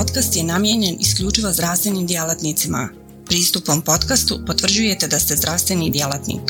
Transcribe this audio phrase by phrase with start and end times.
[0.00, 2.88] podcast je namijenjen isključivo zdravstvenim djelatnicima.
[3.26, 6.42] Pristupom podcastu potvrđujete da ste zdravstveni djelatnik.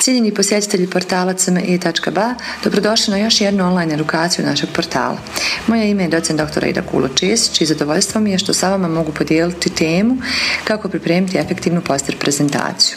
[0.00, 2.34] Cijenjeni posjetitelji portala cmi.ba,
[2.64, 5.18] dobrodošli na još jednu online edukaciju našeg portala.
[5.66, 6.64] Moje ime je docent dr.
[6.64, 10.16] Ida Kulo Česić i zadovoljstvo mi je što sa vama mogu podijeliti temu
[10.64, 12.96] kako pripremiti efektivnu poster prezentaciju.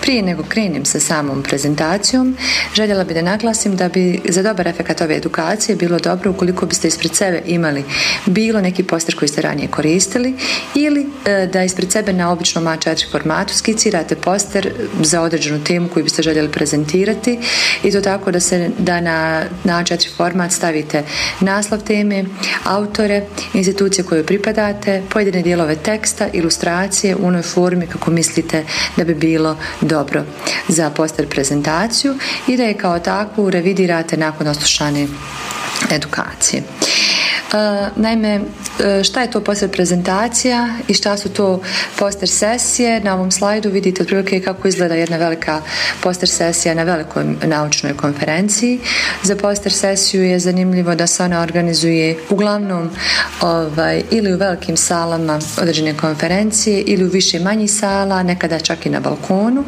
[0.00, 2.36] Prije nego krenem sa samom prezentacijom,
[2.74, 6.88] željela bi da naglasim da bi za dobar efekat ove edukacije bilo dobro ukoliko biste
[6.88, 7.84] ispred sebe imali
[8.26, 10.34] bilo neki poster koji ste ranije koristili
[10.74, 14.72] ili e, da ispred sebe na običnom A4 formatu skicirate poster
[15.02, 17.38] za određenu temu koju biste željeli prezentirati.
[17.84, 21.04] I to tako da se da na, na A4 format stavite
[21.40, 22.24] naslov teme,
[22.64, 23.22] autore,
[23.54, 28.64] institucije koje pripadate, pojedine dijelove teksta, ilustracije u onoj formi kako mislite
[28.96, 30.24] da bi bilo dobro
[30.68, 32.14] za poster prezentaciju
[32.46, 35.06] i da je kao takvu revidirate nakon oslušane
[35.90, 36.62] edukacije.
[37.52, 38.40] E, naime,
[38.80, 41.62] e, šta je to poster prezentacija i šta su to
[41.98, 43.00] poster sesije?
[43.00, 45.62] Na ovom slajdu vidite otprilike kako izgleda jedna velika
[46.02, 48.80] poster sesija na velikoj naučnoj konferenciji.
[49.22, 52.90] Za poster sesiju je zanimljivo da se ona organizuje uglavnom
[53.40, 58.90] ovaj, ili u velikim salama određene konferencije ili u više manjih sala, nekada čak i
[58.90, 59.64] na balkonu.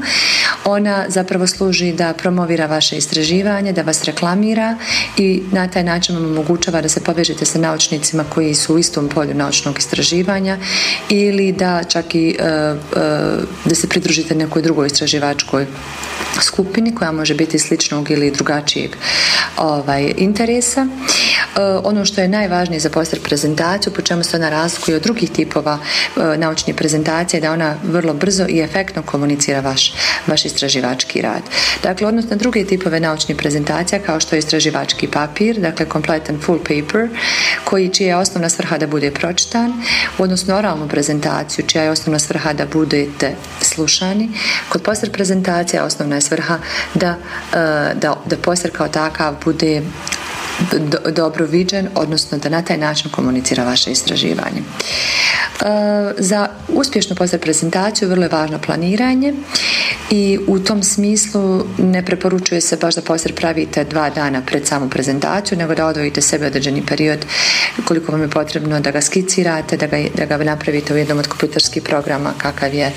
[0.65, 4.77] Ona zapravo služi da promovira vaše istraživanje, da vas reklamira
[5.17, 9.09] i na taj način vam omogućava da se povežete sa naučnicima koji su u istom
[9.09, 10.59] polju naučnog istraživanja
[11.09, 12.75] ili da čak i e, e,
[13.65, 15.67] da se pridružite nekoj drugoj istraživačkoj
[16.41, 18.97] skupini koja može biti sličnog ili drugačijeg
[19.57, 20.87] ovaj, interesa.
[20.87, 25.31] E, ono što je najvažnije za poster prezentaciju, po čemu se ona razlikuje od drugih
[25.31, 29.95] tipova e, naučnih prezentacija, da ona vrlo brzo i efektno komunicira vaš,
[30.27, 31.43] vaš istraživački rad.
[31.83, 37.09] Dakle, odnosno druge tipove naučnih prezentacija, kao što je istraživački papir, dakle kompletan full paper,
[37.65, 39.73] koji čija je osnovna svrha da bude pročitan,
[40.19, 44.29] odnosno oralnu prezentaciju, čija je osnovna svrha da budete slušani.
[44.69, 46.59] Kod poster prezentacija osnovna je svrha
[46.95, 49.83] da, e, da, da poster kao takav bude
[50.71, 54.63] do, dobro viđen, odnosno da na taj način komunicira vaše istraživanje.
[54.63, 55.65] E,
[56.19, 59.35] za uspješnu poster prezentaciju vrlo je važno planiranje
[60.11, 64.91] i u tom smislu ne preporučuje se baš da poster pravite dva dana pred samu
[64.91, 67.27] prezentaciju, nego da odvojite sebe određeni period
[67.85, 71.27] koliko vam je potrebno da ga skicirate, da ga, da ga napravite u jednom od
[71.27, 72.93] kompjuterskih programa kakav je e,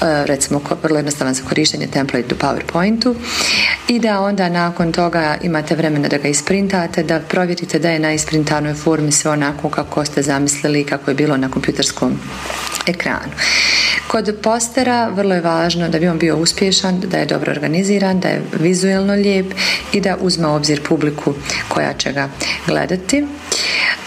[0.00, 3.14] recimo vrlo jednostavan za korištenje template u PowerPointu
[3.88, 8.12] i da onda nakon toga imate vremena da ga isprintate, da provjerite da je na
[8.12, 12.18] isprintanoj formi sve onako kako ste zamislili kako je bilo na kompjuterskom
[12.86, 13.32] ekranu.
[14.08, 18.28] Kod postera vrlo je važno da bi on bio uspješan, da je dobro organiziran, da
[18.28, 19.54] je vizualno lijep
[19.92, 21.34] i da uzme obzir publiku
[21.68, 22.28] koja će ga
[22.66, 23.26] gledati.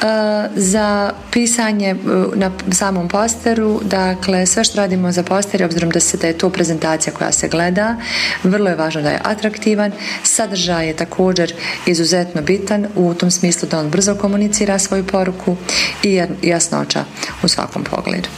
[0.02, 1.96] E, za pisanje e,
[2.36, 6.50] na samom posteru, dakle sve što radimo za poster, obzirom da se da je to
[6.50, 7.96] prezentacija koja se gleda,
[8.44, 9.92] vrlo je važno da je atraktivan,
[10.24, 11.54] sadržaj je također
[11.86, 15.56] izuzetno bitan u tom smislu da on brzo komunicira svoju poruku
[16.04, 17.06] i jasnoća
[17.44, 18.30] u svakom pogledu.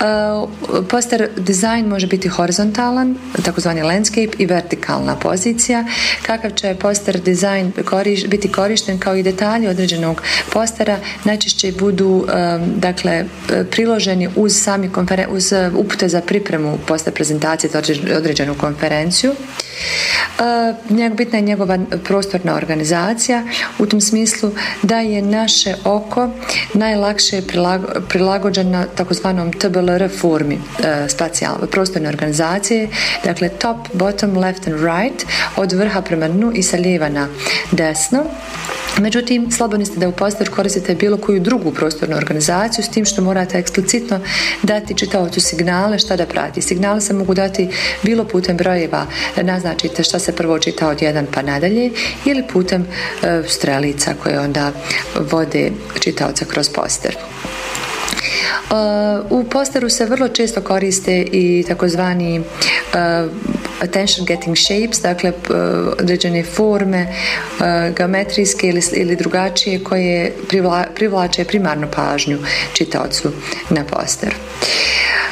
[0.00, 0.04] E,
[0.88, 5.84] poster dizajn može biti horizontalan, takozvani landscape i vertikalna pozicija.
[6.22, 7.72] Kakav će poster dizajn
[8.28, 10.22] biti korišten kao i detalji određenog
[10.52, 10.93] postera
[11.24, 12.26] najčešće budu
[12.76, 13.24] dakle
[13.70, 17.82] priloženi uz sami konferen- uz upute za pripremu poster prezentacije za
[18.16, 19.32] određenu konferenciju.
[21.16, 23.42] Bitna je njegova prostorna organizacija
[23.78, 24.50] u tom smislu
[24.82, 26.30] da je naše oko
[26.74, 27.42] najlakše
[28.08, 30.58] prilagođeno takozvanom TBLR formi
[31.08, 32.88] spacijalne prostorne organizacije,
[33.24, 35.26] dakle top, bottom, left and right,
[35.56, 37.28] od vrha prema dnu i sa lijeva na
[37.72, 38.24] desno.
[39.00, 43.22] Međutim, slobodni ste da u poster koristite bilo koju drugu prostornu organizaciju s tim što
[43.22, 44.20] morate eksplicitno
[44.62, 46.62] dati čitaocu signale šta da prati.
[46.62, 47.68] Signale se mogu dati
[48.02, 49.06] bilo putem brojeva
[49.42, 51.90] naznačite šta se prvo čita od jedan pa nadalje
[52.24, 52.86] ili putem
[53.22, 54.72] e, strelica koje onda
[55.30, 55.70] vode
[56.00, 57.16] čitaoca kroz poster.
[59.30, 62.44] U posteru se vrlo često koriste i takozvani uh,
[63.82, 65.32] attention getting shapes, dakle
[65.98, 70.32] određene forme uh, geometrijske ili, ili drugačije koje
[70.94, 72.38] privlače primarnu pažnju
[72.72, 73.32] čitaocu
[73.70, 74.36] na posteru.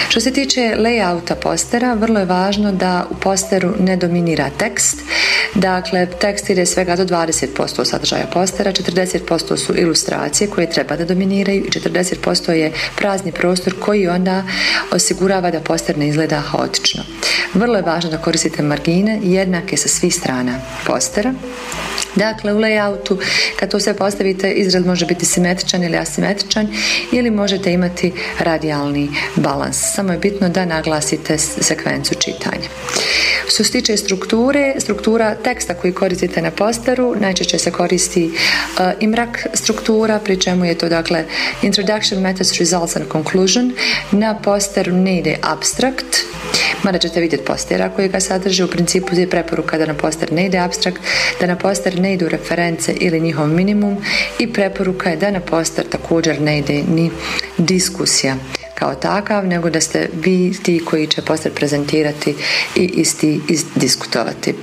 [0.09, 4.99] Što se tiče layouta postera, vrlo je važno da u posteru ne dominira tekst.
[5.55, 11.65] Dakle, tekst ide svega do 20% sadržaja postera, 40% su ilustracije koje treba da dominiraju
[11.65, 14.43] i 40% je prazni prostor koji onda
[14.93, 17.03] osigurava da poster ne izgleda haotično.
[17.55, 21.35] Vrlo je važno da koristite margine jednake sa svih strana postera.
[22.17, 23.17] Dakle, u layoutu
[23.56, 26.69] kad to sve postavite, izraz može biti simetričan ili asimetričan
[27.12, 29.76] ili možete imati radijalni balans.
[29.94, 32.69] Samo je bitno da naglasite sekvencu čitanja.
[33.49, 39.47] Što se tiče strukture, struktura teksta koji koristite na posteru najčešće se koristi uh, imrak
[39.55, 41.25] struktura, pri čemu je to dakle
[41.62, 43.73] Introduction, Methods, Results and Conclusion.
[44.11, 46.17] Na posteru ne ide abstract,
[46.82, 48.62] mada ćete vidjeti postera koji ga sadrži.
[48.62, 50.99] U principu je preporuka da na poster ne ide abstrakt,
[51.40, 53.96] da na poster ne idu reference ili njihov minimum
[54.38, 57.11] i preporuka je da na poster također ne ide ni
[57.58, 58.37] diskusija
[58.75, 62.35] kao takav, nego da ste vi ti koji će poster prezentirati
[62.77, 64.51] i isti izdiskutovati.
[64.51, 64.55] E,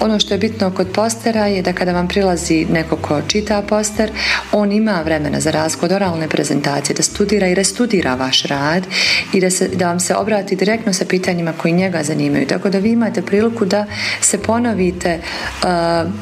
[0.00, 4.10] ono što je bitno kod postera je da kada vam prilazi neko ko čita poster,
[4.52, 8.86] on ima vremena za razgod oralne prezentacije, da studira i restudira vaš rad
[9.32, 12.46] i da, se, da vam se obrati direktno sa pitanjima koji njega zanimaju.
[12.46, 13.86] Tako da vi imate priliku da
[14.20, 15.68] se ponovite uh,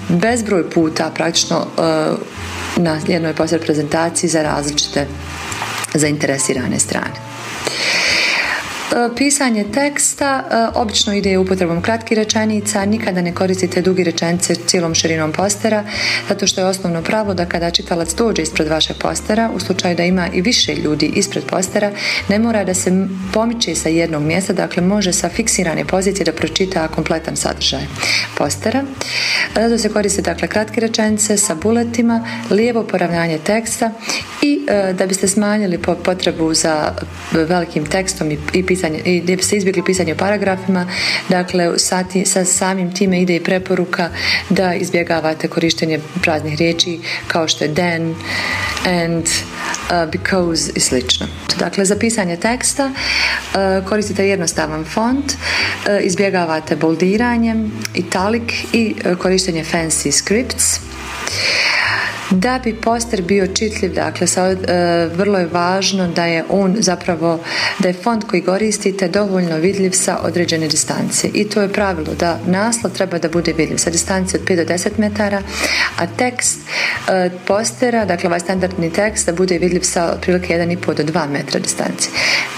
[0.08, 2.18] bezbroj puta praktično uh,
[2.76, 5.06] na jednoj poster prezentaciji za različite
[5.94, 7.14] zainteresirane strane.
[8.90, 14.94] E, pisanje teksta e, obično ide upotrebom kratkih rečenica, nikada ne koristite dugi rečenice cijelom
[14.94, 15.84] širinom postera,
[16.28, 20.04] zato što je osnovno pravo da kada čitalac dođe ispred vašeg postera, u slučaju da
[20.04, 21.92] ima i više ljudi ispred postera,
[22.28, 26.88] ne mora da se pomiče sa jednog mjesta, dakle može sa fiksirane pozicije da pročita
[26.88, 27.82] kompletan sadržaj
[28.38, 28.84] postera.
[29.54, 33.92] Zato se koriste dakle kratke rečenice sa buletima, lijevo poravnanje teksta
[34.42, 36.94] i e, da biste smanjili potrebu za
[37.32, 40.86] velikim tekstom i pisanje, i da biste izbjegli pisanje paragrafima,
[41.28, 44.10] dakle sati, sa samim time ide i preporuka
[44.50, 48.14] da izbjegavate korištenje praznih riječi kao što je then
[48.86, 51.26] and uh, because i slično.
[51.58, 60.10] Dakle, za pisanje teksta uh, koristite jednostavan font, uh, izbjegavate boldiranjem, italic i korištenje fancy
[60.10, 60.80] scripts.
[62.30, 64.56] Da bi poster bio čitljiv, dakle, sa, e,
[65.14, 67.40] vrlo je važno da je on zapravo,
[67.78, 71.30] da je font koji koristite dovoljno vidljiv sa određene distancije.
[71.34, 74.74] I to je pravilo da naslov treba da bude vidljiv sa distancije od 5 do
[74.74, 75.42] 10 metara,
[75.98, 76.58] a tekst
[77.08, 81.60] e, postera, dakle ovaj standardni tekst, da bude vidljiv sa otprilike 1,5 do 2 metra
[81.60, 82.12] distancije.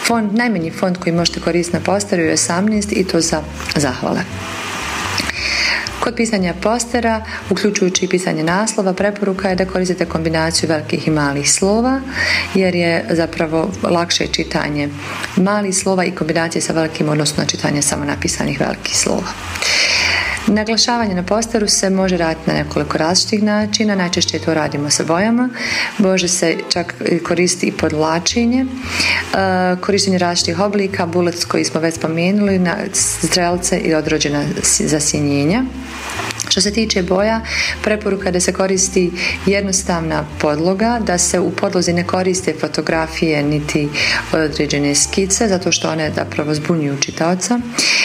[0.07, 3.43] Font, najmanji font koji možete koristiti na posteru je 18 i to za
[3.77, 4.21] zahvale.
[6.03, 11.53] Kod pisanja postera, uključujući i pisanje naslova, preporuka je da koristite kombinaciju velikih i malih
[11.53, 12.01] slova,
[12.55, 14.89] jer je zapravo lakše čitanje
[15.37, 19.27] malih slova i kombinacije sa velikim, odnosno čitanje samo napisanih velikih slova.
[20.47, 25.49] Naglašavanje na posteru se može raditi na nekoliko različitih načina, najčešće to radimo sa bojama,
[25.99, 26.95] može se čak
[27.25, 28.67] koristiti i podlačenje, e,
[29.81, 34.45] korištenje različitih oblika, bullets koji smo već spomenuli, na strelce i odrođena
[34.81, 35.65] zasjenjenja.
[36.53, 37.41] Što se tiče boja,
[37.85, 39.11] preporuka da se koristi
[39.47, 43.89] jednostavna podloga, da se u podlozi ne koriste fotografije niti
[44.33, 47.61] određene skice, zato što one zapravo zbunjuju čitaoca.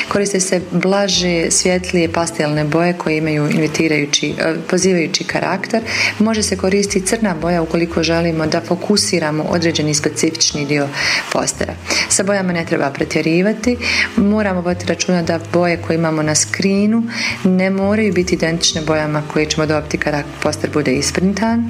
[0.10, 5.84] Koriste se blaže, svjetlije pastelne boje koje imaju invitirajući, e, pozivajući karakter.
[6.20, 10.88] Može se koristiti crna boja ukoliko želimo da fokusiramo određeni specifični dio
[11.34, 11.74] postera.
[12.10, 13.78] Sa bojama ne treba pretjerivati.
[14.16, 17.04] Moramo voditi računa da boje koje imamo na skrinu
[17.44, 21.64] ne moraju biti identične bojama koje ćemo dobiti kada poster bude isprintan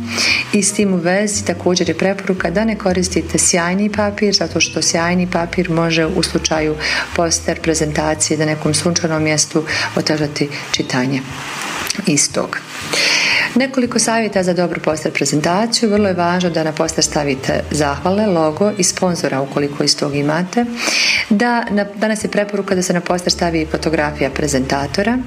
[0.53, 4.81] i s tim u vezi također je preporuka da ne koristite sjajni papir zato što
[4.81, 6.75] sjajni papir može u slučaju
[7.15, 9.63] poster prezentacije na nekom sunčanom mjestu
[9.95, 11.21] otežati čitanje
[12.05, 12.57] istog.
[13.55, 15.89] Nekoliko savjeta za dobru poster prezentaciju.
[15.89, 20.65] Vrlo je važno da na poster stavite zahvale, logo i sponzora ukoliko iz tog imate.
[21.29, 25.17] Da, na, danas je preporuka da se na poster stavi fotografija prezentatora,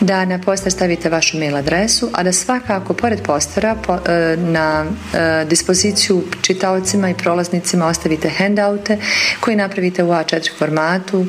[0.00, 4.84] da na poster stavite vašu mail adresu, a da svakako pored postera e, na
[5.14, 8.98] e, dispoziciju čitaocima i prolaznicima ostavite handoute
[9.40, 11.26] koji napravite u A4 formatu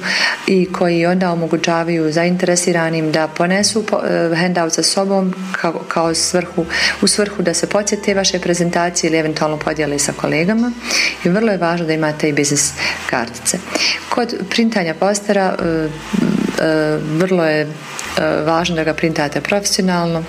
[0.48, 6.66] i koji onda omogućavaju zainteresiranim da ponesu e, handout sa sobom kao, kao svrhu,
[7.02, 10.72] u svrhu da se podsjete vaše prezentacije ili eventualno podijeli sa kolegama
[11.24, 12.74] i vrlo je važno da imate i biznis
[13.10, 13.58] kartice.
[14.10, 15.56] Kod printanja postera
[17.20, 17.68] vrlo je
[18.46, 20.24] važno da ga printate profesionalno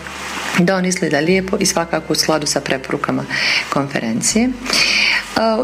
[0.58, 3.24] da on izgleda lijepo i svakako u skladu sa preporukama
[3.70, 4.48] konferencije.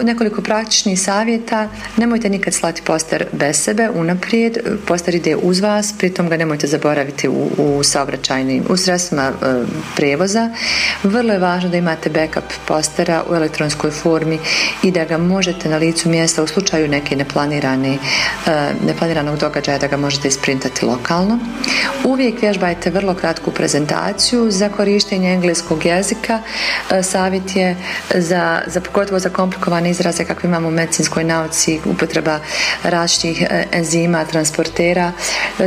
[0.03, 1.69] Nekoliko praktičnih savjeta.
[1.97, 4.59] Nemojte nikad slati poster bez sebe, unaprijed.
[4.87, 9.33] Poster ide uz vas, pritom ga nemojte zaboraviti u, u saobraćajnim, u sredstvima e,
[9.97, 10.51] prevoza.
[11.03, 14.39] Vrlo je važno da imate backup postera u elektronskoj formi
[14.83, 16.47] i da ga možete na licu mjesta u
[16.79, 17.99] neke neplanirane, e,
[18.87, 21.39] neplaniranog događaja da ga možete isprintati lokalno.
[22.05, 26.41] Uvijek vježbajte vrlo kratku prezentaciju za korištenje engleskog jezika.
[26.91, 27.77] E, savjet je
[28.15, 32.39] za, za pogotovo za komplikovane izraze kakve imamo u medicinskoj nauci, upotreba
[32.83, 35.13] različitih e, enzima, transportera.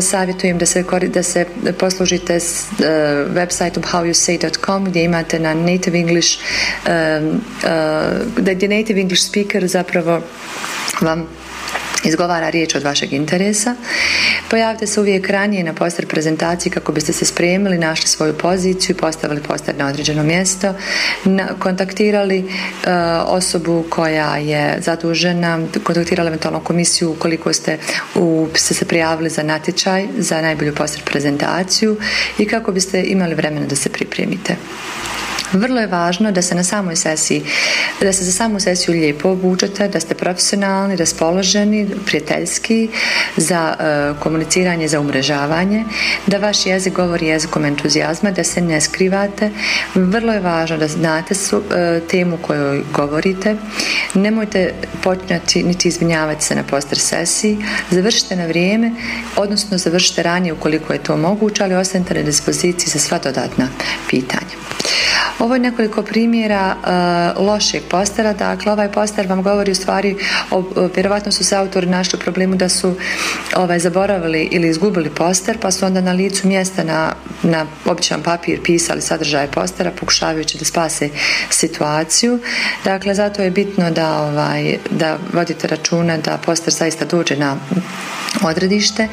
[0.02, 1.46] Savjetujem da se, da se
[1.80, 2.66] poslužite s
[3.34, 6.40] websiteom howyousay.com gdje imate na native English
[8.38, 10.22] da je native English speaker zapravo
[11.02, 11.28] vam
[12.04, 13.76] izgovara riječ od vašeg interesa.
[14.50, 19.00] Pojavite se uvijek ranije na poster prezentaciji kako biste se spremili, našli svoju poziciju i
[19.00, 20.74] postavili poster na određeno mjesto,
[21.60, 22.92] kontaktirali e,
[23.26, 27.78] osobu koja je zadužena, kontaktirali eventualno komisiju ukoliko ste,
[28.16, 31.98] u, ste se prijavili za natječaj za najbolju poster prezentaciju
[32.38, 34.56] i kako biste imali vremena da se pripremite.
[35.52, 37.44] Vrlo je važno da se na samoj sesiji,
[38.02, 42.90] da se za samu sesiju lijepo obučete, da ste profesionalni, raspoloženi, prijateljski
[43.38, 45.84] za uh, komuniciranje, za umrežavanje,
[46.28, 49.52] da vaš jezik govori jezikom entuzijazma, da se ne skrivate.
[49.96, 51.64] Vrlo je važno da znate su, uh,
[52.10, 53.56] temu koju govorite.
[54.14, 57.58] Nemojte počinjati niti izvinjavati se na poster sesiji.
[57.92, 58.92] Završite na vrijeme,
[59.36, 63.68] odnosno završite ranije ukoliko je to moguće, ali ostanite na dispoziciji za sva dodatna
[64.10, 64.67] pitanja.
[65.40, 70.16] Ovo je nekoliko primjera uh, lošeg postera, dakle ovaj poster vam govori u stvari,
[70.52, 72.96] o, vjerovatno su se autori našli u problemu da su
[73.56, 77.14] ovaj, zaboravili ili izgubili poster, pa su onda na licu mjesta na,
[77.44, 81.10] na običan papir pisali sadržaje postera, pokušavajući da spase
[81.50, 82.40] situaciju.
[82.84, 87.58] Dakle, zato je bitno da, ovaj, da vodite računa da poster zaista dođe na
[88.44, 89.08] odredište.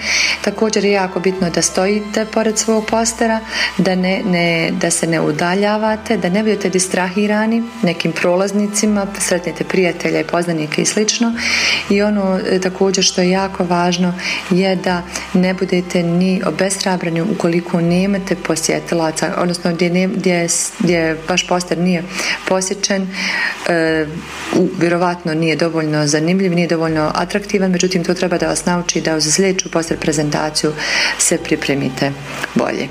[0.45, 3.41] Također je jako bitno da stojite pored svog postera,
[3.79, 10.21] da, ne, ne, da se ne udaljavate, da ne budete distrahirani nekim prolaznicima, sretnete prijatelja
[10.21, 11.35] i poznanike i slično.
[11.91, 14.15] I ono e, također što je jako važno
[14.51, 15.03] je da
[15.35, 20.47] ne budete ni obeshrabrani ukoliko nemate posjetilaca, odnosno gdje, ne, gdje,
[20.79, 22.03] gdje vaš poster nije
[22.49, 23.09] posjećen,
[23.69, 24.07] e,
[24.79, 29.35] vjerovatno nije dovoljno zanimljiv, nije dovoljno atraktivan, međutim to treba da vas nauči da uz
[29.35, 30.73] sljedeću poster prezentaciju
[31.19, 32.13] se pripremite
[32.55, 32.89] bolje.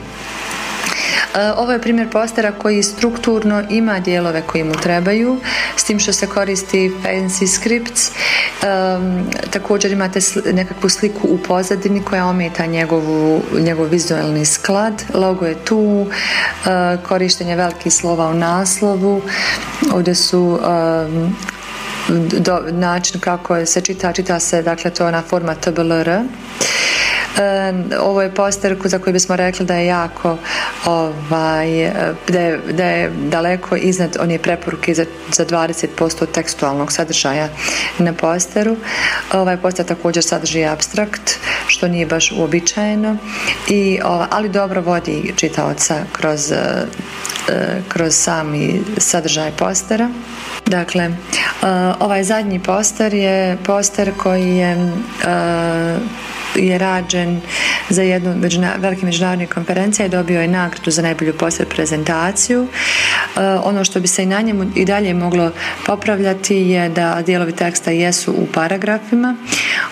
[1.36, 5.39] E, ovo je primjer postera koji strukturno ima dijelove koji mu trebaju,
[5.75, 8.12] s tim što se koristi fancy scripts.
[8.12, 10.20] Um, također imate
[10.53, 15.03] nekakvu sliku u pozadini koja ometa njegovu, njegov vizualni sklad.
[15.13, 16.08] Logo je tu, uh,
[17.03, 19.22] korištenje velikih slova u naslovu.
[19.93, 20.60] Ovdje su
[22.39, 26.10] do, način kako se čita, čita se dakle to na forma TBLR
[28.00, 30.38] ovo je poster za koji bismo rekli da je jako
[30.86, 31.91] ovaj,
[32.27, 37.50] da, je, da je daleko iznad one preporuke za, za 20% tekstualnog sadržaja
[38.00, 38.75] na posteru.
[39.33, 43.17] Ovaj poster također sadrži abstrakt što nije baš uobičajeno
[43.69, 46.86] i, ali dobro vodi čitaoca kroz, e,
[47.88, 50.10] kroz sami sadržaj postera.
[50.65, 51.13] Dakle, e,
[52.00, 55.98] ovaj zadnji poster je poster koji je e,
[56.55, 57.41] je rađen
[57.89, 62.67] za jednu međuna, velike međunarodne konferencije i dobio je nagradu za najbolju posled prezentaciju.
[63.38, 65.51] E, ono što bi se i na njemu i dalje moglo
[65.86, 69.36] popravljati je da dijelovi teksta jesu u paragrafima.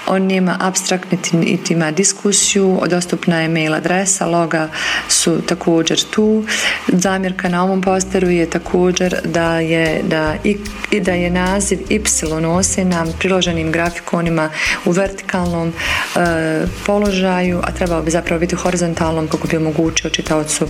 [0.07, 4.69] On nema abstrakt niti, ima diskusiju, dostupna je mail adresa, loga
[5.09, 6.43] su također tu.
[6.87, 10.57] Zamjerka na ovom posteru je također da je, da, i,
[10.99, 12.01] da je naziv Y
[12.47, 14.49] osena priloženim grafikonima
[14.85, 15.73] u vertikalnom
[16.15, 16.50] e,
[16.85, 20.67] položaju, a trebao bi zapravo biti horizontalnom kako bi omogućio čitaocu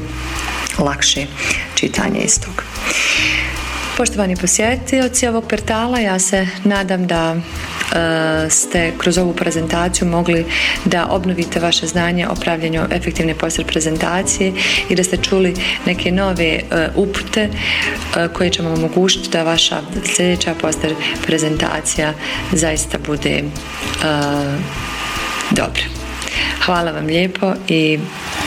[0.79, 1.25] lakše
[1.75, 2.63] čitanje istog.
[3.97, 10.45] Poštovani posjetioci ovog portala, ja se nadam da e, ste kroz ovu prezentaciju mogli
[10.85, 14.53] da obnovite vaše znanje o pravljenju efektivne poster prezentacije
[14.89, 16.61] i da ste čuli neke nove e,
[16.95, 19.81] upute e, koje će vam omogućiti da vaša
[20.15, 20.95] sljedeća poster
[21.25, 22.13] prezentacija
[22.51, 23.43] zaista bude
[25.51, 25.83] dobra.
[26.65, 27.99] Hvala vam lijepo i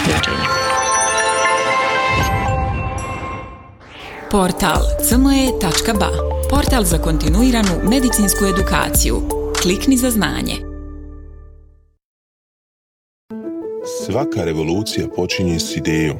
[0.06, 0.54] doviđenja.
[4.30, 6.11] Portal cme.ba
[6.50, 9.23] Portal za kontinuiranu medicinsku edukaciju.
[9.62, 10.54] Klikni za znanje.
[14.06, 16.16] Svaka revolucija počinje s idejom.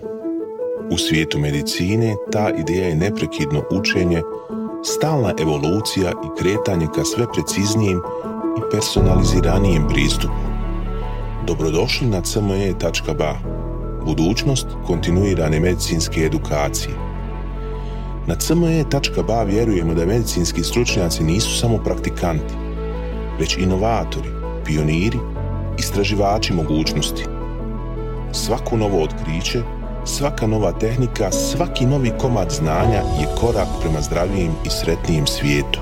[0.91, 4.23] U svijetu medicine ta ideja je neprekidno učenje,
[4.85, 8.01] stalna evolucija i kretanje ka sve preciznijem
[8.59, 10.44] i personaliziranijem pristupu.
[11.47, 13.35] Dobrodošli na cme.ba,
[14.07, 16.95] budućnost kontinuirane medicinske edukacije.
[18.27, 22.55] Na cme.ba vjerujemo da medicinski stručnjaci nisu samo praktikanti,
[23.41, 24.29] već inovatori,
[24.65, 25.19] pioniri,
[25.79, 27.25] istraživači mogućnosti.
[28.33, 29.63] Svako novo otkriće,
[30.05, 35.81] svaka nova tehnika, svaki novi komad znanja je korak prema zdravijem i sretnijem svijetu.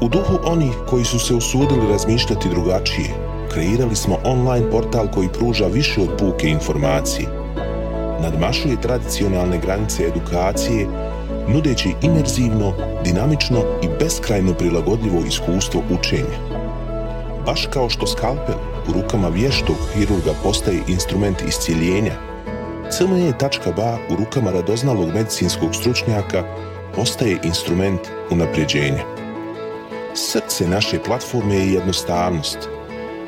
[0.00, 3.27] U duhu onih koji su se usudili razmišljati drugačije,
[3.58, 7.28] kreirali smo online portal koji pruža više od puke informacije.
[8.22, 10.86] Nadmašuje tradicionalne granice edukacije,
[11.48, 12.72] nudeći imerzivno,
[13.04, 16.38] dinamično i beskrajno prilagodljivo iskustvo učenja.
[17.46, 18.54] Baš kao što skalpel
[18.88, 22.14] u rukama vještog hirurga postaje instrument iscijeljenja,
[22.90, 26.44] CME.ba u rukama radoznalog medicinskog stručnjaka
[26.94, 28.00] postaje instrument
[28.30, 29.04] unapređenja.
[30.14, 32.77] Srce naše platforme je jednostavnost.